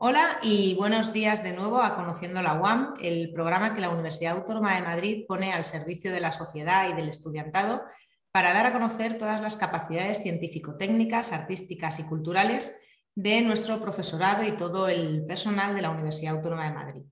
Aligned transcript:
Hola 0.00 0.38
y 0.42 0.76
buenos 0.76 1.12
días 1.12 1.42
de 1.42 1.52
nuevo 1.52 1.82
a 1.82 1.96
Conociendo 1.96 2.40
la 2.40 2.54
UAM, 2.54 2.94
el 3.00 3.32
programa 3.32 3.74
que 3.74 3.80
la 3.80 3.90
Universidad 3.90 4.36
Autónoma 4.36 4.76
de 4.76 4.82
Madrid 4.82 5.24
pone 5.26 5.52
al 5.52 5.64
servicio 5.64 6.12
de 6.12 6.20
la 6.20 6.30
sociedad 6.30 6.88
y 6.88 6.92
del 6.92 7.08
estudiantado 7.08 7.82
para 8.30 8.52
dar 8.52 8.66
a 8.66 8.72
conocer 8.72 9.18
todas 9.18 9.40
las 9.40 9.56
capacidades 9.56 10.22
científico-técnicas, 10.22 11.32
artísticas 11.32 11.98
y 11.98 12.04
culturales 12.04 12.78
de 13.16 13.42
nuestro 13.42 13.80
profesorado 13.80 14.44
y 14.44 14.56
todo 14.56 14.88
el 14.88 15.26
personal 15.26 15.74
de 15.74 15.82
la 15.82 15.90
Universidad 15.90 16.36
Autónoma 16.36 16.66
de 16.68 16.74
Madrid. 16.76 17.02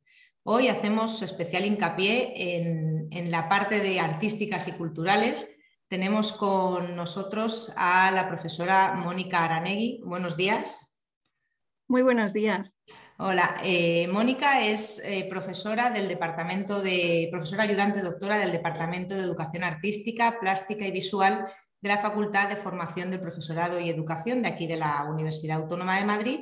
Hoy 0.45 0.69
hacemos 0.69 1.23
especial 1.23 1.65
hincapié 1.65 2.35
en, 2.37 3.09
en 3.11 3.33
la 3.33 3.49
parte 3.49 3.81
de 3.81 3.99
artísticas 3.99 4.69
y 4.69 4.73
culturales. 4.75 5.51
Tenemos 5.89 6.33
con 6.33 6.95
nosotros 6.95 7.75
a 7.77 8.13
la 8.13 8.29
profesora 8.29 8.95
Mónica 8.95 9.43
Aranegui. 9.43 10.03
Buenos 10.05 10.37
días. 10.37 10.96
Muy 11.89 12.03
buenos 12.03 12.33
días. 12.33 12.77
Hola, 13.17 13.61
eh, 13.63 14.09
Mónica 14.09 14.61
es 14.61 15.01
eh, 15.05 15.25
profesora 15.31 15.91
del 15.91 16.09
Departamento 16.09 16.83
de, 16.83 17.29
profesora 17.31 17.63
ayudante 17.63 18.03
doctora 18.03 18.39
del 18.39 18.51
Departamento 18.51 19.15
de 19.15 19.23
Educación 19.23 19.63
Artística, 19.63 20.41
Plástica 20.41 20.85
y 20.85 20.91
Visual 20.91 21.47
de 21.81 21.89
la 21.89 21.99
Facultad 21.99 22.49
de 22.49 22.57
Formación 22.57 23.13
del 23.13 23.21
Profesorado 23.21 23.79
y 23.79 23.89
Educación 23.89 24.43
de 24.43 24.49
aquí 24.49 24.67
de 24.67 24.79
la 24.79 25.05
Universidad 25.09 25.63
Autónoma 25.63 25.97
de 25.97 26.05
Madrid. 26.05 26.41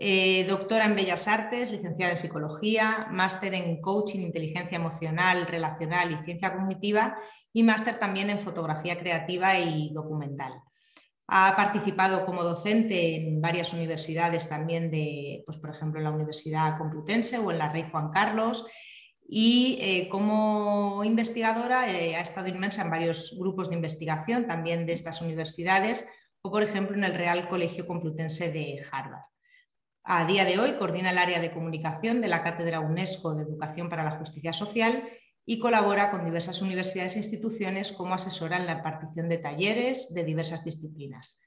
Eh, 0.00 0.44
doctora 0.48 0.86
en 0.86 0.96
Bellas 0.96 1.28
Artes, 1.28 1.70
licenciada 1.70 2.10
en 2.10 2.18
Psicología, 2.18 3.06
máster 3.12 3.54
en 3.54 3.80
Coaching, 3.80 4.22
Inteligencia 4.22 4.74
Emocional, 4.74 5.46
Relacional 5.46 6.10
y 6.10 6.22
Ciencia 6.24 6.52
Cognitiva 6.52 7.16
y 7.52 7.62
máster 7.62 8.00
también 8.00 8.28
en 8.28 8.40
Fotografía 8.40 8.98
Creativa 8.98 9.56
y 9.56 9.92
Documental. 9.94 10.52
Ha 11.26 11.56
participado 11.56 12.26
como 12.26 12.44
docente 12.44 13.16
en 13.16 13.40
varias 13.40 13.72
universidades 13.72 14.48
también 14.48 14.90
de, 14.90 15.42
pues, 15.46 15.58
por 15.58 15.70
ejemplo, 15.70 15.98
en 15.98 16.04
la 16.04 16.10
Universidad 16.10 16.76
Complutense 16.76 17.38
o 17.38 17.50
en 17.50 17.58
la 17.58 17.70
Rey 17.70 17.86
Juan 17.90 18.10
Carlos. 18.10 18.66
Y 19.26 19.78
eh, 19.80 20.08
como 20.10 21.02
investigadora 21.02 21.90
eh, 21.90 22.14
ha 22.16 22.20
estado 22.20 22.48
inmersa 22.48 22.82
en 22.82 22.90
varios 22.90 23.34
grupos 23.38 23.70
de 23.70 23.76
investigación 23.76 24.46
también 24.46 24.84
de 24.84 24.92
estas 24.92 25.22
universidades 25.22 26.06
o, 26.42 26.50
por 26.50 26.62
ejemplo, 26.62 26.94
en 26.96 27.04
el 27.04 27.14
Real 27.14 27.48
Colegio 27.48 27.86
Complutense 27.86 28.52
de 28.52 28.84
Harvard. 28.92 29.24
A 30.06 30.26
día 30.26 30.44
de 30.44 30.58
hoy 30.58 30.74
coordina 30.74 31.10
el 31.10 31.16
área 31.16 31.40
de 31.40 31.50
comunicación 31.50 32.20
de 32.20 32.28
la 32.28 32.42
Cátedra 32.42 32.80
UNESCO 32.80 33.34
de 33.34 33.44
Educación 33.44 33.88
para 33.88 34.04
la 34.04 34.18
Justicia 34.18 34.52
Social 34.52 35.08
y 35.46 35.58
colabora 35.58 36.10
con 36.10 36.24
diversas 36.24 36.62
universidades 36.62 37.14
e 37.14 37.18
instituciones 37.18 37.92
como 37.92 38.14
asesora 38.14 38.56
en 38.56 38.66
la 38.66 38.74
impartición 38.74 39.28
de 39.28 39.38
talleres 39.38 40.14
de 40.14 40.24
diversas 40.24 40.64
disciplinas. 40.64 41.40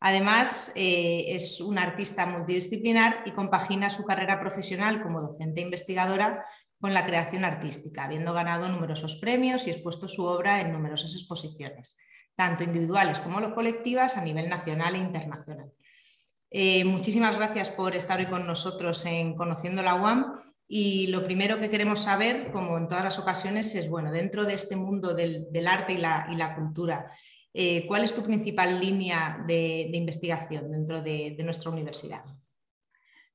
Además, 0.00 0.72
eh, 0.74 1.26
es 1.28 1.60
una 1.60 1.82
artista 1.82 2.26
multidisciplinar 2.26 3.22
y 3.26 3.32
compagina 3.32 3.88
su 3.90 4.04
carrera 4.04 4.40
profesional 4.40 5.02
como 5.02 5.22
docente 5.22 5.60
e 5.60 5.64
investigadora 5.64 6.44
con 6.78 6.92
la 6.92 7.06
creación 7.06 7.44
artística, 7.44 8.04
habiendo 8.04 8.34
ganado 8.34 8.68
numerosos 8.68 9.16
premios 9.16 9.66
y 9.66 9.70
expuesto 9.70 10.08
su 10.08 10.24
obra 10.24 10.60
en 10.60 10.72
numerosas 10.72 11.14
exposiciones, 11.14 11.96
tanto 12.34 12.64
individuales 12.64 13.20
como 13.20 13.54
colectivas 13.54 14.16
a 14.16 14.22
nivel 14.22 14.50
nacional 14.50 14.94
e 14.94 14.98
internacional. 14.98 15.72
Eh, 16.50 16.84
muchísimas 16.84 17.36
gracias 17.36 17.70
por 17.70 17.96
estar 17.96 18.20
hoy 18.20 18.26
con 18.26 18.46
nosotros 18.46 19.04
en 19.06 19.34
Conociendo 19.34 19.82
la 19.82 19.94
UAM 19.94 20.53
y 20.66 21.08
lo 21.08 21.24
primero 21.24 21.60
que 21.60 21.68
queremos 21.68 22.02
saber, 22.02 22.50
como 22.50 22.78
en 22.78 22.88
todas 22.88 23.04
las 23.04 23.18
ocasiones, 23.18 23.74
es, 23.74 23.88
bueno, 23.88 24.10
dentro 24.10 24.44
de 24.44 24.54
este 24.54 24.76
mundo 24.76 25.14
del, 25.14 25.66
arte 25.66 25.92
y 25.92 25.98
la, 25.98 26.54
cultura, 26.56 27.10
eh, 27.52 27.86
¿cuál 27.86 28.04
es 28.04 28.14
tu 28.14 28.22
principal 28.22 28.80
línea 28.80 29.44
de, 29.46 29.90
investigación 29.92 30.70
dentro 30.70 31.02
de, 31.02 31.36
nuestra 31.44 31.70
universidad? 31.70 32.24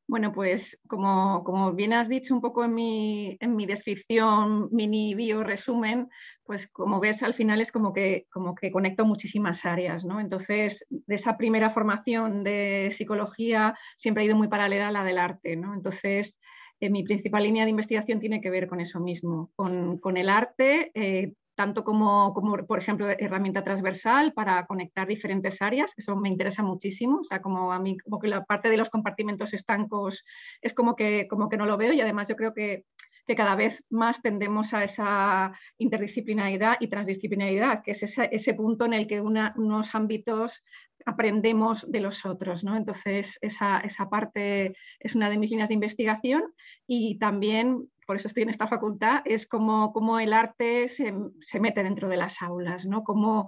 Bueno, 0.08 0.34
pues 0.34 0.80
como, 0.88 1.44
como, 1.44 1.74
bien 1.74 1.94
has 1.94 2.10
dicho 2.10 2.34
un 2.34 2.42
poco 2.42 2.64
en 2.64 2.74
mi, 2.74 3.38
en 3.40 3.56
mi, 3.56 3.68
descripción, 3.68 4.68
mini 4.72 5.14
bio 5.14 5.44
resumen, 5.44 6.10
pues 6.44 6.66
como 6.66 7.00
ves 7.00 7.22
al 7.22 7.36
final 7.36 7.62
es 7.62 7.72
como 7.72 7.94
que, 7.94 8.26
como 8.32 8.56
que 8.56 8.72
conecto 8.72 9.06
muchísimas 9.06 9.68
áreas, 9.68 10.04
¿no? 10.04 10.20
Entonces, 10.20 10.88
de 10.90 11.14
esa 11.14 11.38
primera 11.38 11.70
formación 11.70 12.44
de 12.44 12.90
psicología 12.92 13.78
siempre 13.98 14.24
ha 14.24 14.26
ido 14.26 14.36
muy 14.36 14.48
paralela 14.48 14.88
a 14.88 14.92
la 14.92 15.04
del 15.04 15.20
arte, 15.20 15.56
¿no? 15.56 15.76
Entonces, 15.76 16.40
eh, 16.80 16.90
mi 16.90 17.04
principal 17.04 17.44
línea 17.44 17.64
de 17.64 17.72
investigación 17.72 18.20
tiene 18.20 18.42
que 18.42 18.50
ver 18.50 18.68
con 18.68 18.80
eso 18.80 19.00
mismo, 19.00 19.52
con, 19.56 20.18
el 20.18 20.30
arte, 20.30 20.92
eh, 20.94 21.34
tanto 21.56 21.84
como, 21.84 22.34
por 22.66 22.80
ejemplo, 22.80 23.10
herramienta 23.10 23.64
transversal 23.64 24.32
para 24.32 24.66
conectar 24.66 25.08
diferentes 25.08 25.62
áreas, 25.62 25.94
eso 25.98 26.16
me 26.16 26.30
interesa 26.30 26.64
muchísimo, 26.64 27.20
o 27.20 27.24
sea, 27.26 27.42
como 27.42 27.74
a 27.74 27.80
mí, 27.80 27.98
como 27.98 28.18
que 28.18 28.30
la 28.30 28.46
parte 28.46 28.70
de 28.70 28.78
los 28.78 28.90
compartimentos 28.90 29.54
estancos 29.54 30.24
es 30.62 30.74
como 30.74 30.96
que, 30.96 31.28
como 31.30 31.50
que 31.50 31.58
no 31.58 31.66
lo 31.66 31.76
veo 31.76 31.92
y 31.92 32.00
además 32.00 32.30
yo 32.30 32.38
creo 32.38 32.54
que 32.54 32.86
que 33.30 33.36
cada 33.36 33.56
vez 33.56 33.84
más 33.92 34.24
tendemos 34.24 34.74
a 34.74 34.84
esa 34.84 35.54
interdisciplinaridad 35.78 36.78
y 36.80 36.88
transdisciplinaridad, 36.88 37.84
que 37.84 37.92
es 37.92 38.02
ese, 38.02 38.54
punto 38.56 38.86
en 38.86 38.94
el 38.96 39.06
que 39.06 39.22
unos 39.22 39.94
ámbitos 39.94 40.64
aprendemos 41.06 41.86
de 41.92 42.00
los 42.00 42.26
otros. 42.26 42.64
¿no? 42.64 42.76
Entonces, 42.76 43.38
esa, 43.44 43.84
parte 44.10 44.74
es 45.00 45.14
una 45.14 45.30
de 45.30 45.38
mis 45.38 45.52
líneas 45.52 45.70
de 45.70 45.76
investigación 45.76 46.42
y 46.88 47.20
también, 47.20 47.92
por 48.10 48.16
eso 48.16 48.28
estoy 48.28 48.42
en 48.42 48.50
esta 48.50 48.66
facultad, 48.66 49.22
es 49.24 49.46
como, 49.46 50.20
el 50.20 50.34
arte 50.34 50.88
se, 50.88 51.14
mete 51.60 51.84
dentro 51.84 52.10
de 52.10 52.18
las 52.18 52.42
aulas, 52.42 52.88
¿no? 52.88 53.04
cómo 53.04 53.48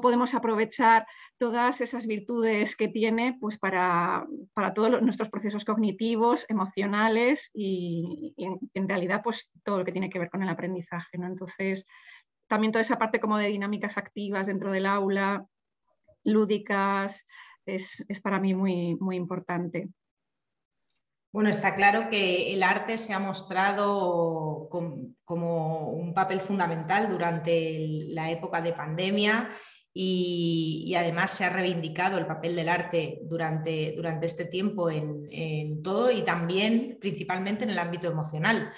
podemos 0.00 0.34
aprovechar 0.34 1.06
todas 1.38 1.80
esas 1.80 2.08
virtudes 2.08 2.74
que 2.74 2.88
tiene 2.88 3.38
pues, 3.40 3.58
para, 3.58 4.26
todos 4.74 5.00
nuestros 5.02 5.30
procesos 5.30 5.64
cognitivos, 5.64 6.44
emocionales 6.48 7.48
y, 7.54 8.34
en, 8.74 8.88
realidad 8.88 9.20
pues, 9.22 9.52
todo 9.62 9.78
lo 9.78 9.84
que 9.84 9.92
tiene 9.92 10.10
que 10.10 10.18
ver 10.18 10.30
con 10.30 10.42
el 10.42 10.48
aprendizaje. 10.48 11.16
¿no? 11.16 11.28
Entonces, 11.28 11.86
también 12.48 12.72
toda 12.72 12.82
esa 12.82 12.98
parte 12.98 13.20
como 13.20 13.38
de 13.38 13.50
dinámicas 13.50 13.98
activas 13.98 14.48
dentro 14.48 14.72
del 14.72 14.86
aula, 14.86 15.46
lúdicas, 16.24 17.24
es, 17.66 18.02
para 18.20 18.40
mí 18.40 18.52
muy, 18.52 18.96
muy 18.96 19.14
importante. 19.14 19.90
Bueno, 21.32 21.48
está 21.48 21.74
claro 21.74 22.10
que 22.10 22.52
el 22.52 22.62
arte 22.62 22.98
se 22.98 23.14
ha 23.14 23.18
mostrado 23.18 24.68
como 25.24 25.88
un 25.88 26.12
papel 26.12 26.42
fundamental 26.42 27.08
durante 27.08 28.04
la 28.08 28.30
época 28.30 28.60
de 28.60 28.74
pandemia 28.74 29.50
y, 29.94 30.94
además 30.96 31.30
se 31.32 31.44
ha 31.44 31.50
reivindicado 31.50 32.18
el 32.18 32.26
papel 32.26 32.54
del 32.54 32.68
arte 32.68 33.20
durante, 33.24 33.94
durante 33.96 34.26
este 34.26 34.44
tiempo 34.44 34.90
en, 34.90 35.82
todo 35.82 36.10
y 36.10 36.22
también 36.22 36.98
principalmente 37.00 37.64
en 37.64 37.70
el 37.70 37.78
ámbito 37.78 38.08
emocional. 38.08 38.70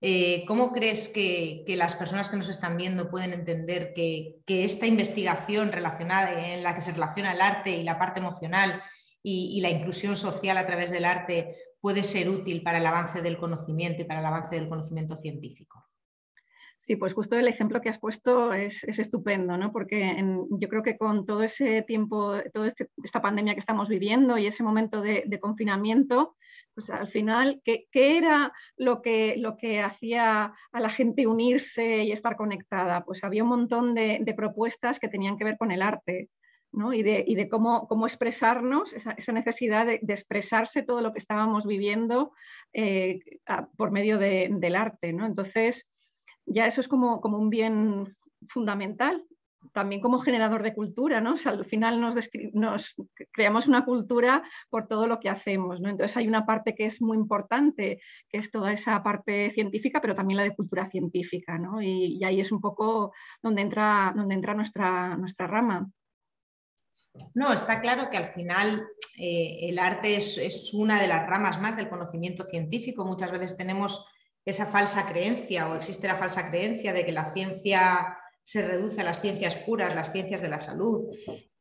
Eh, 0.00 0.44
¿Cómo 0.46 0.72
crees 0.72 1.08
que, 1.08 1.64
las 1.68 1.94
personas 1.94 2.28
que 2.28 2.36
nos 2.36 2.48
están 2.48 2.76
viendo 2.76 3.10
pueden 3.10 3.32
entender 3.32 3.94
que, 3.94 4.42
esta 4.46 4.86
investigación 4.86 5.72
relacionada 5.72 6.52
en 6.52 6.62
la 6.62 6.74
que 6.74 6.82
se 6.82 6.92
relaciona 6.92 7.32
el 7.32 7.40
arte 7.40 7.70
y 7.70 7.84
la 7.84 7.98
parte 7.98 8.20
emocional 8.20 8.82
y, 9.22 9.60
la 9.62 9.70
inclusión 9.70 10.14
social 10.16 10.58
a 10.58 10.66
través 10.66 10.90
del 10.90 11.06
arte 11.06 11.56
puede 11.82 12.04
ser 12.04 12.30
útil 12.30 12.62
para 12.62 12.78
el 12.78 12.86
avance 12.86 13.20
del 13.20 13.36
conocimiento 13.36 14.00
y 14.00 14.04
para 14.06 14.20
el 14.20 14.26
avance 14.26 14.54
del 14.54 14.68
conocimiento 14.68 15.16
científico. 15.16 15.84
Sí, 16.78 16.96
pues 16.96 17.14
justo 17.14 17.38
el 17.38 17.46
ejemplo 17.46 17.80
que 17.80 17.88
has 17.88 18.00
puesto 18.00 18.52
es, 18.52 18.82
estupendo, 18.84 19.56
¿no? 19.56 19.70
porque 19.70 20.16
yo 20.50 20.68
creo 20.68 20.82
que 20.82 20.96
con 20.96 21.24
todo 21.26 21.44
ese 21.44 21.82
tiempo, 21.82 22.34
toda 22.52 22.66
este, 22.66 22.88
esta 23.04 23.22
pandemia 23.22 23.54
que 23.54 23.60
estamos 23.60 23.88
viviendo 23.88 24.36
y 24.36 24.46
ese 24.46 24.64
momento 24.64 25.00
de, 25.00 25.38
confinamiento, 25.40 26.36
pues 26.74 26.90
al 26.90 27.06
final, 27.06 27.60
¿qué, 27.64 27.86
era 27.92 28.52
lo 28.76 29.00
que, 29.00 29.36
lo 29.38 29.56
que 29.56 29.80
hacía 29.80 30.54
a 30.72 30.80
la 30.80 30.88
gente 30.88 31.28
unirse 31.28 32.02
y 32.02 32.10
estar 32.10 32.34
conectada? 32.34 33.04
Pues 33.04 33.22
había 33.22 33.44
un 33.44 33.50
montón 33.50 33.94
de, 33.94 34.34
propuestas 34.36 34.98
que 34.98 35.08
tenían 35.08 35.36
que 35.36 35.44
ver 35.44 35.58
con 35.58 35.70
el 35.70 35.82
arte. 35.82 36.30
Y 36.94 37.02
de, 37.02 37.48
cómo, 37.50 37.86
cómo, 37.86 38.06
expresarnos, 38.06 38.94
esa, 38.94 39.32
necesidad 39.32 39.86
de, 39.86 40.00
expresarse 40.08 40.82
todo 40.82 41.02
lo 41.02 41.12
que 41.12 41.18
estábamos 41.18 41.66
viviendo 41.66 42.32
eh, 42.72 43.20
por 43.76 43.90
medio 43.90 44.18
del 44.18 44.74
arte. 44.74 45.12
¿no? 45.12 45.26
Entonces, 45.26 45.86
ya 46.46 46.66
eso 46.66 46.80
es 46.80 46.88
como, 46.88 47.20
como 47.20 47.38
un 47.38 47.50
bien 47.50 48.16
fundamental, 48.48 49.22
también 49.72 50.00
como 50.00 50.18
generador 50.18 50.62
de 50.62 50.74
cultura, 50.74 51.20
¿no? 51.20 51.34
al 51.44 51.64
final 51.64 52.00
nos, 52.00 52.94
creamos 53.32 53.68
una 53.68 53.84
cultura 53.84 54.42
por 54.70 54.86
todo 54.86 55.06
lo 55.06 55.20
que 55.20 55.28
hacemos, 55.28 55.80
¿no? 55.80 55.88
Entonces 55.88 56.16
hay 56.16 56.26
una 56.26 56.44
parte 56.44 56.74
que 56.74 56.86
es 56.86 57.00
muy 57.00 57.16
importante, 57.16 58.00
que 58.28 58.38
es 58.38 58.50
toda 58.50 58.72
esa 58.72 59.02
parte 59.02 59.50
científica, 59.50 60.00
pero 60.00 60.14
también 60.14 60.38
la 60.38 60.42
de 60.42 60.54
cultura 60.54 60.86
científica, 60.86 61.58
¿no? 61.58 61.80
Y, 61.80 62.22
ahí 62.24 62.40
es 62.40 62.50
un 62.52 62.60
poco 62.60 63.12
donde 63.42 63.62
entra, 63.62 64.12
donde 64.16 64.34
entra 64.34 64.54
nuestra, 64.54 65.16
nuestra 65.16 65.46
rama. 65.46 65.88
No, 67.34 67.52
está 67.52 67.80
claro 67.80 68.08
que 68.10 68.16
al 68.16 68.30
final 68.30 68.86
eh, 69.18 69.68
el 69.68 69.78
arte 69.78 70.16
es, 70.16 70.72
una 70.74 71.00
de 71.00 71.08
las 71.08 71.26
ramas 71.26 71.60
más 71.60 71.76
del 71.76 71.88
conocimiento 71.88 72.44
científico. 72.44 73.04
Muchas 73.04 73.30
veces 73.30 73.56
tenemos 73.56 74.06
esa 74.44 74.66
falsa 74.66 75.06
creencia 75.08 75.68
o 75.68 75.76
existe 75.76 76.08
la 76.08 76.16
falsa 76.16 76.48
creencia 76.50 76.92
de 76.92 77.04
que 77.04 77.12
la 77.12 77.32
ciencia 77.32 78.16
se 78.42 78.66
reduce 78.66 79.00
a 79.00 79.04
las 79.04 79.20
ciencias 79.20 79.56
puras, 79.56 79.94
las 79.94 80.12
ciencias 80.12 80.40
de 80.40 80.48
la 80.48 80.60
salud, 80.60 81.06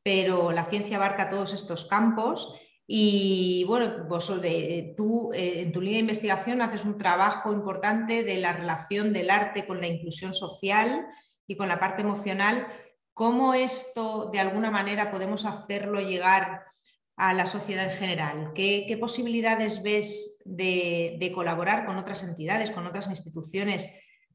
pero 0.01 0.51
la 0.51 0.65
ciencia 0.65 0.97
abarca 0.97 1.29
todos 1.29 1.53
estos 1.53 1.85
campos 1.85 2.59
Y 2.87 3.63
bueno, 3.65 4.05
vos, 4.09 4.41
de, 4.41 4.95
tú 4.97 5.31
eh, 5.33 5.61
en 5.61 5.71
tu 5.71 5.79
línea 5.79 5.97
de 5.97 6.01
investigación 6.01 6.61
haces 6.61 6.85
un 6.85 6.97
trabajo 6.97 7.53
importante 7.53 8.23
de 8.23 8.37
la 8.37 8.53
relación 8.53 9.13
del 9.13 9.29
arte 9.29 9.65
con 9.67 9.79
la 9.79 9.87
inclusión 9.87 10.33
social 10.33 11.05
y 11.47 11.55
con 11.55 11.67
la 11.67 11.79
parte 11.79 12.01
emocional. 12.01 12.67
¿Cómo 13.13 13.53
esto 13.53 14.29
de 14.31 14.39
alguna 14.39 14.71
manera 14.71 15.11
podemos 15.11 15.45
hacerlo 15.45 15.99
llegar 16.01 16.65
a 17.17 17.33
la 17.33 17.45
sociedad 17.45 17.91
en 17.91 17.97
general? 17.97 18.51
¿Qué, 18.55 18.97
posibilidades 18.99 19.83
ves 19.83 20.37
de, 20.45 21.31
colaborar 21.33 21.85
con 21.85 21.97
otras 21.97 22.23
entidades, 22.23 22.71
con 22.71 22.87
otras 22.87 23.09
instituciones, 23.09 23.89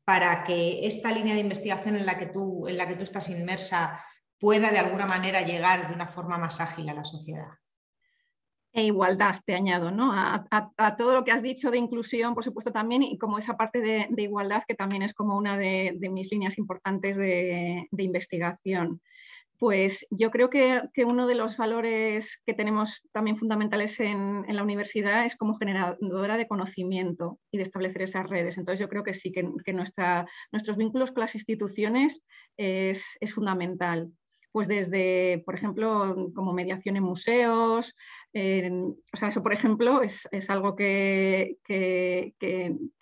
para 0.04 0.44
que 0.44 0.86
esta 0.86 1.10
línea 1.10 1.34
de 1.34 1.40
investigación 1.40 1.96
en 1.96 2.06
la 2.06 2.18
que 2.18 2.26
tú, 2.26 2.68
en 2.68 2.76
la 2.76 2.86
que 2.86 2.94
tú 2.94 3.02
estás 3.02 3.28
inmersa 3.28 4.04
pueda 4.38 4.70
de 4.70 4.78
alguna 4.78 5.06
manera 5.06 5.42
llegar 5.42 5.88
de 5.88 5.94
una 5.94 6.06
forma 6.06 6.38
más 6.38 6.60
ágil 6.60 6.88
a 6.88 6.94
la 6.94 7.04
sociedad? 7.04 7.48
E 8.76 8.82
igualdad, 8.84 9.36
te 9.46 9.54
añado, 9.54 9.90
¿no? 9.90 10.12
A, 10.12 10.96
todo 10.98 11.14
lo 11.14 11.24
que 11.24 11.32
has 11.32 11.42
dicho 11.42 11.70
de 11.70 11.78
inclusión, 11.78 12.34
por 12.34 12.44
supuesto, 12.44 12.72
también, 12.72 13.02
y 13.02 13.16
como 13.16 13.38
esa 13.38 13.56
parte 13.56 13.80
de, 13.80 14.22
igualdad 14.22 14.64
que 14.68 14.74
también 14.74 15.00
es 15.02 15.14
como 15.14 15.34
una 15.38 15.56
de, 15.56 15.96
mis 16.12 16.30
líneas 16.30 16.58
importantes 16.58 17.16
de, 17.16 17.88
investigación. 17.96 19.00
Pues 19.58 20.06
yo 20.10 20.30
creo 20.30 20.50
que, 20.50 20.82
uno 21.06 21.26
de 21.26 21.36
los 21.36 21.56
valores 21.56 22.42
que 22.44 22.52
tenemos 22.52 23.02
también 23.12 23.38
fundamentales 23.38 23.98
en, 23.98 24.44
la 24.46 24.62
universidad 24.62 25.24
es 25.24 25.36
como 25.36 25.56
generadora 25.56 26.36
de 26.36 26.46
conocimiento 26.46 27.38
y 27.50 27.56
de 27.56 27.62
establecer 27.62 28.02
esas 28.02 28.28
redes. 28.28 28.58
Entonces 28.58 28.80
yo 28.80 28.90
creo 28.90 29.04
que 29.04 29.14
sí, 29.14 29.32
que, 29.32 29.72
nuestros 29.72 30.76
vínculos 30.76 31.12
con 31.12 31.22
las 31.22 31.34
instituciones 31.34 32.22
es, 32.58 33.16
es 33.20 33.32
fundamental 33.32 34.12
pues 34.56 34.68
desde, 34.68 35.42
por 35.44 35.54
ejemplo, 35.54 36.30
como 36.34 36.54
mediación 36.54 36.96
en 36.96 37.02
museos. 37.02 37.94
O 38.34 39.16
sea, 39.16 39.28
eso, 39.28 39.42
por 39.42 39.52
ejemplo, 39.52 40.02
es, 40.02 40.28
algo 40.50 40.76
que, 40.76 41.56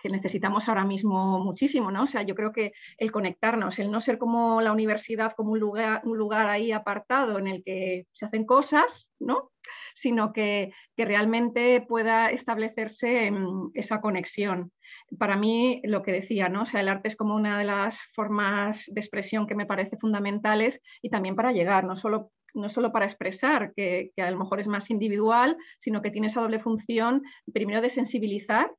necesitamos 0.05 0.69
ahora 0.69 0.85
mismo 0.85 1.41
muchísimo, 1.41 1.91
¿no? 1.91 2.05
O 2.05 2.07
sea, 2.07 2.23
yo 2.23 2.35
creo 2.35 2.53
que 2.53 2.73
el 2.99 3.11
conectarnos, 3.11 3.79
el 3.79 3.91
no 3.91 4.01
ser 4.01 4.19
como 4.19 4.61
la 4.61 4.73
universidad, 4.73 5.33
como 5.33 5.53
un 5.53 5.61
lugar, 5.61 6.03
un 6.05 6.19
lugar 6.19 6.47
ahí 6.47 6.73
apartado 6.73 7.39
en 7.39 7.49
el 7.49 7.65
que 7.65 8.07
se 8.13 8.27
hacen 8.27 8.45
cosas, 8.45 9.11
¿no? 9.19 9.51
sino 9.95 10.33
que, 10.33 10.73
realmente 10.97 11.81
pueda 11.81 12.31
establecerse 12.31 13.33
esa 13.75 14.01
conexión. 14.01 14.71
Para 15.19 15.37
mí, 15.37 15.81
lo 15.85 16.03
que 16.03 16.13
decía, 16.13 16.49
¿no? 16.49 16.67
sea, 16.67 16.81
el 16.81 16.89
arte 16.89 17.09
es 17.09 17.17
como 17.17 17.35
una 17.35 17.59
de 17.59 17.65
las 17.65 18.01
formas 18.13 18.89
de 18.93 19.01
expresión 19.01 19.49
que 19.49 19.57
me 19.57 19.67
parece 19.67 19.97
fundamentales 19.97 20.81
y 21.03 21.11
también 21.11 21.35
para 21.35 21.53
llegar, 21.53 21.85
no 21.85 21.97
solo 21.97 22.31
no 22.55 22.69
solo 22.69 22.93
para 22.93 23.05
expresar, 23.05 23.73
que, 23.75 24.13
a 24.17 24.31
lo 24.31 24.39
mejor 24.39 24.61
es 24.61 24.69
más 24.69 24.91
individual, 24.91 25.57
sino 25.79 26.01
que 26.03 26.11
tiene 26.11 26.29
esa 26.29 26.41
doble 26.41 26.59
función, 26.59 27.23
primero 27.53 27.81
de 27.81 27.91
sensibilizar, 27.91 28.73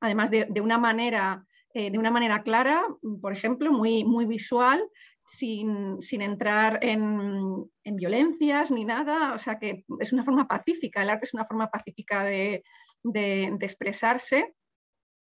además 0.00 0.30
de, 0.30 0.60
una 0.60 0.78
manera 0.78 1.44
eh, 1.74 1.90
de 1.90 1.98
una 1.98 2.10
manera 2.10 2.42
clara, 2.42 2.84
por 3.20 3.32
ejemplo, 3.32 3.72
muy, 3.72 4.04
muy 4.04 4.26
visual, 4.26 4.82
sin, 5.26 5.98
entrar 6.22 6.78
en, 6.82 7.70
violencias 7.84 8.70
ni 8.70 8.84
nada, 8.84 9.32
o 9.32 9.38
sea 9.38 9.58
que 9.58 9.84
es 9.98 10.12
una 10.12 10.24
forma 10.24 10.46
pacífica, 10.46 11.02
el 11.02 11.10
arte 11.10 11.24
es 11.24 11.34
una 11.34 11.46
forma 11.46 11.70
pacífica 11.70 12.24
de, 12.24 12.62
expresarse, 13.60 14.54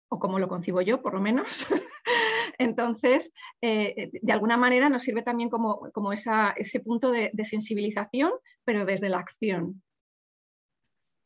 o 0.10 0.20
como 0.20 0.40
lo 0.40 0.48
concibo 0.48 0.82
yo, 0.82 1.02
por 1.02 1.14
lo 1.14 1.22
menos. 1.22 1.68
Entonces, 2.58 3.32
eh, 3.62 4.10
de 4.22 4.32
alguna 4.32 4.58
manera 4.58 4.90
nos 4.90 5.04
sirve 5.04 5.22
también 5.22 5.50
como, 5.50 5.82
ese 6.14 6.80
punto 6.80 7.12
de, 7.12 7.32
sensibilización, 7.44 8.32
pero 8.64 8.86
desde 8.86 9.10
la 9.10 9.20
acción. 9.20 9.84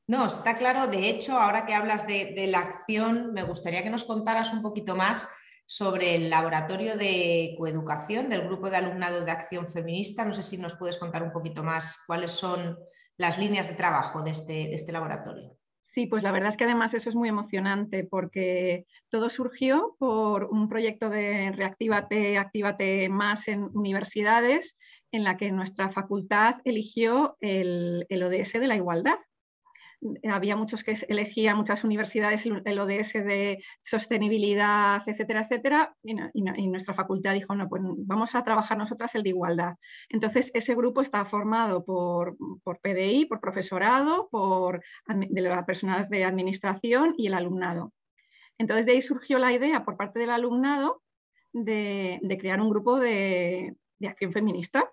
No, 0.07 0.25
está 0.25 0.57
claro. 0.57 0.87
De 0.87 1.09
hecho, 1.09 1.37
ahora 1.37 1.65
que 1.65 1.75
hablas 1.75 2.07
de, 2.07 2.47
la 2.47 2.59
acción, 2.59 3.33
me 3.33 3.43
gustaría 3.43 3.83
que 3.83 3.89
nos 3.89 4.05
contaras 4.05 4.51
un 4.53 4.61
poquito 4.61 4.95
más 4.95 5.29
sobre 5.65 6.15
el 6.15 6.31
laboratorio 6.31 6.97
de 6.97 7.53
coeducación 7.57 8.27
del 8.27 8.41
grupo 8.41 8.71
de 8.71 8.77
alumnado 8.77 9.23
de 9.23 9.31
acción 9.31 9.67
feminista. 9.67 10.25
No 10.25 10.33
sé 10.33 10.41
si 10.41 10.57
nos 10.57 10.75
puedes 10.75 10.97
contar 10.97 11.21
un 11.21 11.31
poquito 11.31 11.63
más 11.63 11.99
cuáles 12.07 12.31
son 12.31 12.79
las 13.17 13.37
líneas 13.37 13.67
de 13.67 13.75
trabajo 13.75 14.23
de 14.23 14.31
este, 14.31 14.73
este 14.73 14.91
laboratorio. 14.91 15.59
Sí, 15.91 16.05
pues 16.05 16.21
la 16.21 16.31
verdad 16.31 16.49
es 16.49 16.57
que 16.57 16.65
además 16.65 16.93
eso 16.93 17.09
es 17.09 17.15
muy 17.15 17.29
emocionante 17.29 18.03
porque 18.03 18.85
todo 19.09 19.27
surgió 19.27 19.95
por 19.97 20.45
un 20.45 20.69
proyecto 20.69 21.09
de 21.09 21.51
Reactívate, 21.51 22.37
Actívate 22.37 23.09
más 23.09 23.47
en 23.47 23.63
universidades 23.73 24.77
en 25.11 25.23
la 25.23 25.35
que 25.35 25.51
nuestra 25.51 25.89
facultad 25.89 26.57
eligió 26.63 27.37
el, 27.41 28.05
el 28.09 28.21
ODS 28.21 28.53
de 28.53 28.67
la 28.67 28.75
igualdad 28.75 29.17
había 30.29 30.55
muchos 30.55 30.83
que 30.83 30.93
elegían, 31.07 31.57
muchas 31.57 31.83
universidades, 31.83 32.45
el 32.45 32.79
ODS 32.79 33.13
de 33.13 33.63
sostenibilidad, 33.81 35.01
etcétera, 35.05 35.41
etcétera, 35.41 35.95
y, 36.03 36.67
nuestra 36.67 36.93
facultad 36.93 37.33
dijo, 37.33 37.55
no, 37.55 37.67
pues 37.67 37.81
vamos 37.83 38.33
a 38.35 38.43
trabajar 38.43 38.77
nosotras 38.77 39.13
el 39.15 39.23
de 39.23 39.29
igualdad. 39.29 39.75
Entonces, 40.09 40.51
ese 40.53 40.75
grupo 40.75 41.01
está 41.01 41.25
formado 41.25 41.83
por, 41.83 42.37
por 42.63 42.79
PDI, 42.79 43.25
por 43.25 43.41
profesorado, 43.41 44.29
por 44.29 44.81
de 45.07 45.41
las 45.41 45.65
personas 45.65 46.09
de 46.09 46.23
administración 46.23 47.13
y 47.17 47.27
el 47.27 47.33
alumnado. 47.33 47.93
Entonces, 48.57 48.85
de 48.85 48.93
ahí 48.93 49.01
surgió 49.01 49.37
la 49.39 49.51
idea 49.51 49.83
por 49.83 49.97
parte 49.97 50.19
del 50.19 50.31
alumnado 50.31 51.01
de, 51.51 52.19
crear 52.39 52.61
un 52.61 52.69
grupo 52.69 52.99
de, 52.99 53.75
acción 54.07 54.31
feminista 54.31 54.89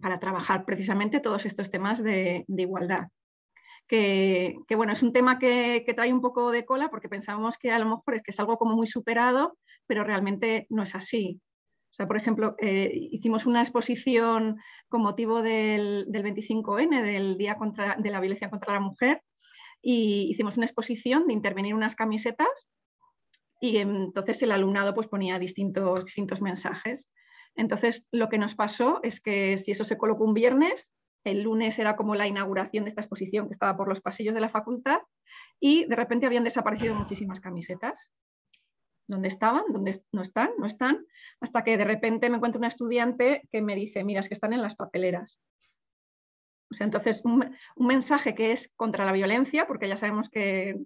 para 0.00 0.18
trabajar 0.18 0.64
precisamente 0.66 1.20
todos 1.20 1.46
estos 1.46 1.70
temas 1.70 2.02
de 2.02 2.44
igualdad 2.48 3.08
que, 4.66 4.76
bueno, 4.76 4.92
es 4.92 5.02
un 5.02 5.12
tema 5.12 5.38
que, 5.38 5.84
trae 5.94 6.12
un 6.12 6.20
poco 6.20 6.50
de 6.50 6.64
cola 6.64 6.90
porque 6.90 7.08
pensábamos 7.08 7.58
que 7.58 7.70
a 7.70 7.78
lo 7.78 7.86
mejor 7.86 8.14
es 8.14 8.22
que 8.22 8.30
es 8.30 8.40
algo 8.40 8.58
como 8.58 8.74
muy 8.74 8.86
superado, 8.86 9.58
pero 9.86 10.04
realmente 10.04 10.66
no 10.70 10.82
es 10.82 10.94
así. 10.94 11.40
O 11.90 11.94
sea, 11.94 12.08
por 12.08 12.16
ejemplo, 12.16 12.56
eh, 12.58 12.90
hicimos 12.92 13.46
una 13.46 13.60
exposición 13.60 14.58
con 14.88 15.02
motivo 15.02 15.42
del, 15.42 16.06
25N, 16.08 17.02
del 17.02 17.36
Día 17.36 17.56
contra, 17.56 17.96
de 17.96 18.10
la 18.10 18.20
Violencia 18.20 18.50
contra 18.50 18.74
la 18.74 18.80
Mujer, 18.80 19.22
y 19.80 20.28
hicimos 20.30 20.56
una 20.56 20.66
exposición 20.66 21.26
de 21.26 21.34
intervenir 21.34 21.74
unas 21.74 21.94
camisetas 21.94 22.68
y 23.60 23.76
entonces 23.76 24.42
el 24.42 24.50
alumnado 24.50 24.94
pues, 24.94 25.06
ponía 25.06 25.38
distintos, 25.38 26.04
distintos 26.06 26.42
mensajes. 26.42 27.10
Entonces, 27.54 28.08
lo 28.10 28.28
que 28.28 28.38
nos 28.38 28.54
pasó 28.54 29.00
es 29.02 29.20
que 29.20 29.56
si 29.58 29.70
eso 29.70 29.84
se 29.84 29.96
colocó 29.96 30.24
un 30.24 30.34
viernes, 30.34 30.92
el 31.24 31.42
lunes 31.42 31.78
era 31.78 31.96
como 31.96 32.14
la 32.14 32.26
inauguración 32.26 32.84
de 32.84 32.88
esta 32.88 33.00
exposición 33.00 33.46
que 33.46 33.52
estaba 33.52 33.76
por 33.76 33.88
los 33.88 34.00
pasillos 34.00 34.34
de 34.34 34.40
la 34.40 34.48
facultad 34.48 34.98
y 35.58 35.86
de 35.86 35.96
repente 35.96 36.26
habían 36.26 36.44
desaparecido 36.44 36.94
muchísimas 36.94 37.40
camisetas. 37.40 38.10
¿Dónde 39.08 39.28
estaban? 39.28 39.64
¿Dónde 39.70 40.00
no 40.12 40.22
están? 40.22 40.50
¿No 40.58 40.66
están? 40.66 41.06
Hasta 41.40 41.62
que 41.62 41.76
de 41.76 41.84
repente 41.84 42.30
me 42.30 42.36
encuentro 42.36 42.58
una 42.58 42.68
estudiante 42.68 43.42
que 43.50 43.60
me 43.60 43.74
dice, 43.74 44.04
mira, 44.04 44.20
es 44.20 44.28
que 44.28 44.34
están 44.34 44.52
en 44.52 44.62
las 44.62 44.76
papeleras 44.76 45.40
entonces, 46.80 47.22
un, 47.24 47.54
mensaje 47.76 48.34
que 48.34 48.52
es 48.52 48.72
contra 48.76 49.04
la 49.04 49.12
violencia, 49.12 49.66
porque 49.66 49.88
ya 49.88 49.96
sabemos 49.96 50.28
que, 50.28 50.76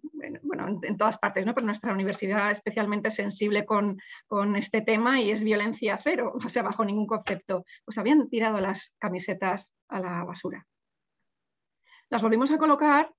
bueno, 0.42 0.80
en, 0.82 0.96
todas 0.96 1.18
partes, 1.18 1.46
¿no? 1.46 1.54
pero 1.54 1.66
nuestra 1.66 1.92
universidad 1.92 2.50
es 2.50 2.58
especialmente 2.58 3.10
sensible 3.10 3.64
con, 3.64 3.98
este 4.56 4.80
tema 4.80 5.20
y 5.20 5.30
es 5.30 5.44
violencia 5.44 5.96
cero, 5.98 6.32
o 6.44 6.48
sea, 6.48 6.62
bajo 6.62 6.84
ningún 6.84 7.06
concepto. 7.06 7.64
Pues 7.84 7.98
habían 7.98 8.28
tirado 8.28 8.60
las 8.60 8.94
camisetas 8.98 9.74
a 9.88 10.00
la 10.00 10.24
basura. 10.24 10.66
Las 12.10 12.22
volvimos 12.22 12.50
a 12.52 12.58
colocar 12.58 13.12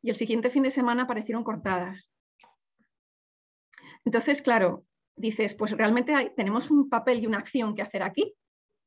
y 0.00 0.10
el 0.10 0.16
siguiente 0.16 0.50
fin 0.50 0.62
de 0.62 0.70
semana 0.70 1.04
aparecieron 1.04 1.44
cortadas. 1.44 2.12
Entonces, 4.04 4.42
claro, 4.42 4.84
dices, 5.16 5.54
pues 5.54 5.72
realmente 5.72 6.32
tenemos 6.36 6.70
un 6.70 6.88
papel 6.88 7.22
y 7.22 7.26
una 7.26 7.38
acción 7.38 7.74
que 7.74 7.82
hacer 7.82 8.02
aquí. 8.02 8.34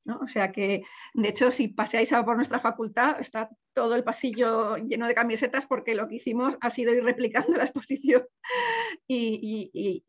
O 0.08 0.28
sea 0.28 0.52
que, 0.52 0.84
de 1.16 1.30
hecho, 1.30 1.50
si 1.50 1.68
paseáis 1.68 2.12
por 2.24 2.36
nuestra 2.36 2.60
facultad, 2.60 3.20
está 3.20 3.50
todo 3.74 3.96
el 3.96 4.04
pasillo 4.04 4.78
lleno 4.78 5.08
de 5.08 5.16
camisetas 5.16 5.66
porque 5.66 5.96
lo 5.96 6.08
que 6.08 6.16
hicimos 6.16 6.58
ha 6.62 6.70
sido 6.70 6.94
ir 6.94 7.04
replicando 7.04 7.58
la 7.58 7.64
exposición 7.64 8.24
y, 9.08 10.04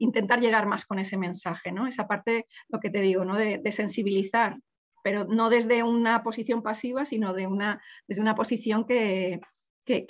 intentar 0.00 0.40
llegar 0.40 0.66
más 0.66 0.84
con 0.86 0.98
ese 0.98 1.16
mensaje, 1.16 1.70
¿no? 1.70 1.86
Esa 1.86 2.08
parte, 2.08 2.46
lo 2.68 2.80
que 2.80 2.90
te 2.90 3.00
digo, 3.00 3.24
¿no? 3.24 3.36
de, 3.36 3.60
sensibilizar, 3.70 4.58
pero 5.04 5.24
no 5.24 5.50
desde 5.50 5.84
una 5.84 6.22
posición 6.24 6.62
pasiva, 6.62 7.04
sino 7.04 7.32
de 7.32 7.46
una, 7.46 7.80
desde 8.08 8.22
una 8.22 8.34
posición 8.34 8.84
que, 8.84 9.40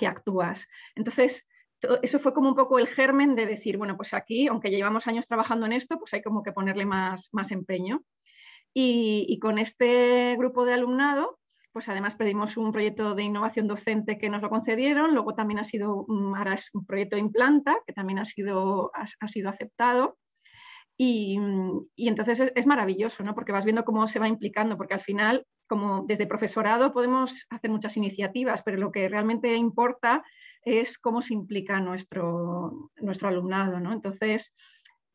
actúas. 0.06 0.68
Entonces, 0.97 1.47
eso 2.02 2.18
fue 2.18 2.32
como 2.32 2.49
un 2.49 2.56
poco 2.56 2.78
el 2.78 2.88
germen 2.88 3.37
de 3.37 3.47
decir, 3.47 3.76
bueno, 3.76 3.97
pues 3.97 4.14
aquí, 4.14 4.49
aunque 4.49 4.70
llevamos 4.70 5.06
años 5.06 5.26
trabajando 5.26 5.66
en 5.66 5.73
esto, 5.73 5.99
pues 5.99 6.14
hay 6.14 6.23
como 6.23 6.42
que 6.42 6.52
ponerle 6.52 6.87
más, 6.87 7.28
más 7.32 7.52
empeño. 7.52 8.02
Y, 8.75 9.39
con 9.41 9.59
este 9.59 10.37
grupo 10.39 10.65
de 10.65 10.75
alumnado, 10.75 11.39
pues 11.73 11.89
además 11.89 12.17
pedimos 12.17 12.57
un 12.57 12.73
proyecto 12.73 13.15
de 13.15 13.25
innovación 13.25 13.67
docente 13.67 14.19
que 14.19 14.31
nos 14.31 14.43
lo 14.43 14.51
concedieron, 14.51 15.15
luego 15.15 15.35
también 15.35 15.59
ha 15.59 15.65
sido, 15.65 16.07
es 16.55 16.71
un 16.73 16.87
proyecto 16.87 17.17
de 17.17 17.23
Implanta, 17.23 17.79
que 17.87 17.93
también 17.93 18.19
ha 18.19 18.25
sido, 18.25 18.91
ha, 18.95 19.29
sido 19.29 19.49
aceptado. 19.49 20.19
Y, 20.97 21.39
entonces 21.97 22.53
es, 22.55 22.67
maravilloso, 22.67 23.23
¿no? 23.23 23.35
porque 23.35 23.53
vas 23.53 23.65
viendo 23.65 23.85
cómo 23.85 24.07
se 24.07 24.19
va 24.19 24.29
implicando, 24.29 24.77
porque 24.77 24.95
al 24.95 25.01
final 25.01 25.47
como 25.69 26.05
desde 26.07 26.27
profesorado 26.27 26.93
podemos 26.93 27.47
hacer 27.51 27.71
muchas 27.71 27.97
iniciativas, 27.97 28.63
pero 28.63 28.79
lo 28.79 28.91
que 28.91 29.09
realmente 29.09 29.55
importa 29.55 30.25
es 30.63 30.99
cómo 30.99 31.23
se 31.23 31.35
implica 31.35 31.81
nuestro, 31.81 32.91
nuestro 32.97 33.29
alumnado, 33.29 33.79
¿no? 33.79 33.93
Entonces, 33.93 34.53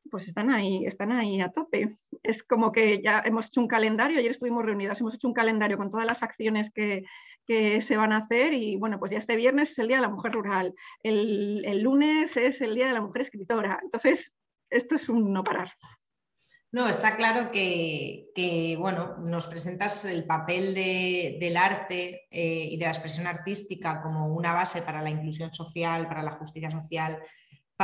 pues 0.09 0.27
están 0.27 0.51
ahí, 0.51 0.85
están 0.85 1.11
ahí 1.11 1.41
a 1.41 1.49
tope. 1.49 1.97
Es 2.23 2.43
como 2.43 2.71
que 2.71 3.01
ya 3.01 3.21
hemos 3.25 3.47
hecho 3.47 3.61
un 3.61 3.67
calendario, 3.67 4.19
ayer 4.19 4.31
estuvimos 4.31 4.65
reunidas, 4.65 4.99
hemos 4.99 5.15
hecho 5.15 5.27
un 5.27 5.33
calendario 5.33 5.77
con 5.77 5.89
todas 5.89 6.05
las 6.05 6.23
acciones 6.23 6.71
que, 6.71 7.03
se 7.45 7.97
van 7.97 8.13
a 8.13 8.17
hacer 8.17 8.53
y 8.53 8.77
bueno, 8.77 8.99
pues 8.99 9.11
ya 9.11 9.17
este 9.17 9.35
viernes 9.35 9.71
es 9.71 9.79
el 9.79 9.89
Día 9.89 9.97
de 9.97 10.03
la 10.03 10.09
Mujer 10.09 10.31
Rural, 10.31 10.73
el, 11.03 11.81
lunes 11.81 12.37
es 12.37 12.61
el 12.61 12.73
Día 12.73 12.87
de 12.87 12.93
la 12.93 13.01
Mujer 13.01 13.23
Escritora. 13.23 13.79
Entonces, 13.83 14.33
esto 14.69 14.95
es 14.95 15.09
un 15.09 15.33
no 15.33 15.43
parar. 15.43 15.69
No, 16.71 16.87
está 16.87 17.17
claro 17.17 17.51
que, 17.51 18.77
bueno, 18.79 19.17
nos 19.17 19.47
presentas 19.47 20.05
el 20.05 20.25
papel 20.25 20.73
del 20.73 21.57
arte 21.57 22.27
eh, 22.31 22.69
y 22.71 22.77
de 22.77 22.85
la 22.85 22.91
expresión 22.91 23.27
artística 23.27 24.01
como 24.01 24.27
una 24.27 24.53
base 24.53 24.81
para 24.81 25.01
la 25.01 25.09
inclusión 25.09 25.53
social, 25.53 26.07
para 26.07 26.23
la 26.23 26.31
justicia 26.31 26.71
social, 26.71 27.19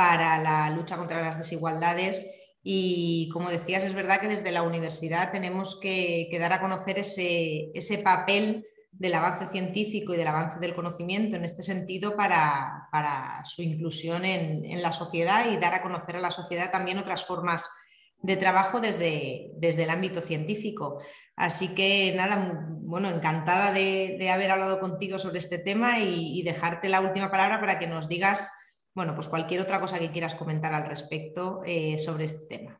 para 0.00 0.38
la 0.38 0.70
lucha 0.70 0.96
contra 0.96 1.20
las 1.20 1.36
desigualdades. 1.36 2.26
Y 2.62 3.28
como 3.34 3.50
decías, 3.50 3.84
es 3.84 3.92
verdad 3.92 4.18
que 4.18 4.28
desde 4.28 4.50
la 4.50 4.62
universidad 4.62 5.30
tenemos 5.30 5.78
que, 5.78 6.34
dar 6.40 6.54
a 6.54 6.60
conocer 6.62 6.98
ese, 6.98 8.00
papel 8.02 8.66
del 8.92 9.12
avance 9.12 9.46
científico 9.48 10.14
y 10.14 10.16
del 10.16 10.28
avance 10.28 10.58
del 10.58 10.74
conocimiento 10.74 11.36
en 11.36 11.44
este 11.44 11.62
sentido 11.62 12.16
para, 12.16 13.42
su 13.44 13.60
inclusión 13.60 14.24
en, 14.24 14.64
en, 14.64 14.80
la 14.80 14.92
sociedad 14.92 15.50
y 15.50 15.58
dar 15.58 15.74
a 15.74 15.82
conocer 15.82 16.16
a 16.16 16.20
la 16.20 16.30
sociedad 16.30 16.70
también 16.70 16.96
otras 16.96 17.26
formas 17.26 17.68
de 18.22 18.38
trabajo 18.38 18.80
desde, 18.80 19.50
desde 19.58 19.82
el 19.82 19.90
ámbito 19.90 20.22
científico. 20.22 21.02
Así 21.36 21.74
que 21.74 22.14
nada, 22.16 22.58
bueno, 22.80 23.10
encantada 23.10 23.70
de, 23.70 24.30
haber 24.32 24.50
hablado 24.50 24.80
contigo 24.80 25.18
sobre 25.18 25.40
este 25.40 25.58
tema 25.58 26.00
y, 26.00 26.42
dejarte 26.42 26.88
la 26.88 27.02
última 27.02 27.30
palabra 27.30 27.60
para 27.60 27.78
que 27.78 27.86
nos 27.86 28.08
digas, 28.08 28.50
bueno, 29.00 29.14
pues 29.14 29.28
cualquier 29.28 29.62
otra 29.62 29.80
cosa 29.80 29.98
que 29.98 30.10
quieras 30.10 30.34
comentar 30.34 30.74
al 30.74 30.86
respecto 30.86 31.62
eh, 31.64 31.96
sobre 31.96 32.24
este 32.24 32.58
tema. 32.58 32.78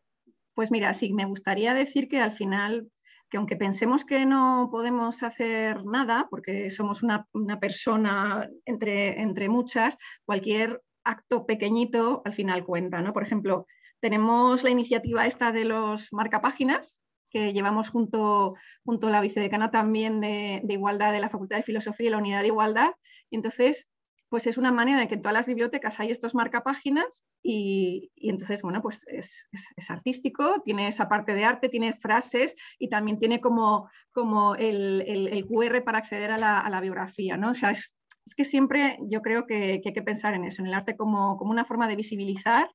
Pues 0.52 0.70
mira, 0.70 0.92
sí, 0.92 1.14
me 1.14 1.24
gustaría 1.24 1.72
decir 1.72 2.08
que 2.08 2.20
al 2.20 2.32
final 2.32 2.90
que 3.30 3.38
aunque 3.38 3.56
pensemos 3.56 4.04
que 4.04 4.26
no 4.26 4.68
podemos 4.70 5.22
hacer 5.22 5.82
nada, 5.86 6.26
porque 6.28 6.68
somos 6.68 7.02
una, 7.02 7.26
persona 7.58 8.50
entre, 8.66 9.22
entre 9.22 9.48
muchas, 9.48 9.96
cualquier 10.26 10.82
acto 11.04 11.46
pequeñito 11.46 12.20
al 12.26 12.34
final 12.34 12.66
cuenta, 12.66 13.00
¿no? 13.00 13.14
Por 13.14 13.22
ejemplo, 13.22 13.66
tenemos 14.00 14.62
la 14.62 14.68
iniciativa 14.68 15.26
esta 15.26 15.52
de 15.52 15.64
los 15.64 16.12
marcapáginas, 16.12 17.00
que 17.30 17.54
llevamos 17.54 17.88
junto, 17.88 18.56
junto 18.84 19.06
a 19.06 19.10
la 19.10 19.22
vicedecana 19.22 19.70
también 19.70 20.20
de, 20.20 20.60
Igualdad 20.68 21.12
de 21.12 21.20
la 21.20 21.30
Facultad 21.30 21.56
de 21.56 21.62
Filosofía 21.62 22.08
y 22.08 22.10
la 22.10 22.18
Unidad 22.18 22.42
de 22.42 22.48
Igualdad. 22.48 22.90
Y 23.30 23.36
entonces, 23.36 23.88
pues 24.30 24.46
es 24.46 24.56
una 24.56 24.72
manera 24.72 25.00
de 25.00 25.08
que 25.08 25.16
en 25.16 25.22
todas 25.22 25.34
las 25.34 25.46
bibliotecas 25.46 26.00
hay 26.00 26.10
estos 26.10 26.34
marcapáginas 26.34 27.24
y, 27.42 28.10
y 28.14 28.30
entonces, 28.30 28.62
bueno, 28.62 28.80
pues 28.80 29.04
es, 29.08 29.46
artístico, 29.88 30.62
tiene 30.64 30.88
esa 30.88 31.08
parte 31.08 31.34
de 31.34 31.44
arte, 31.44 31.68
tiene 31.68 31.92
frases 31.92 32.54
y 32.78 32.88
también 32.88 33.18
tiene 33.18 33.40
como, 33.40 33.90
como 34.12 34.54
el, 34.54 35.44
QR 35.48 35.84
para 35.84 35.98
acceder 35.98 36.30
a 36.30 36.38
la, 36.38 36.80
biografía, 36.80 37.36
¿no? 37.36 37.50
O 37.50 37.54
sea, 37.54 37.72
es, 37.72 37.92
que 38.34 38.44
siempre 38.44 38.96
yo 39.02 39.20
creo 39.20 39.46
que, 39.46 39.82
hay 39.84 39.92
que 39.92 40.02
pensar 40.02 40.34
en 40.34 40.44
eso, 40.44 40.62
en 40.62 40.68
el 40.68 40.74
arte 40.74 40.96
como, 40.96 41.36
como 41.36 41.50
una 41.50 41.64
forma 41.64 41.88
de 41.88 41.96
visibilizar 41.96 42.70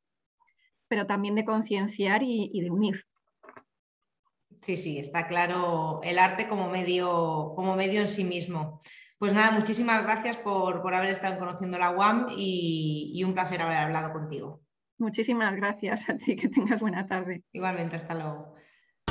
pero 0.88 1.06
también 1.06 1.36
de 1.36 1.46
concienciar 1.46 2.22
y, 2.24 2.60
de 2.62 2.70
unir. 2.70 3.06
Sí, 4.62 4.78
sí, 4.78 4.98
está 4.98 5.28
claro 5.28 6.00
el 6.04 6.18
arte 6.18 6.48
como 6.48 6.70
medio, 6.70 7.54
como 7.56 7.76
medio 7.76 8.02
en 8.02 8.08
sí 8.08 8.24
mismo. 8.24 8.80
Pues 9.18 9.34
nada, 9.34 9.52
muchísimas 9.52 10.04
gracias 10.04 10.38
por, 10.38 10.94
haber 10.94 11.10
estado 11.10 11.40
conociendo 11.40 11.78
la 11.78 11.92
UAM 11.92 12.28
y, 12.36 13.12
y, 13.16 13.24
un 13.24 13.34
placer 13.34 13.62
haber 13.62 13.78
hablado 13.78 14.12
contigo. 14.12 14.62
Muchísimas 14.98 15.56
gracias 15.56 16.10
a 16.10 16.18
ti, 16.18 16.36
que 16.36 16.50
tengas 16.50 16.82
buena 16.82 17.06
tarde. 17.08 17.44
Igualmente, 17.52 17.96
hasta 17.96 18.14
luego. 18.14 18.56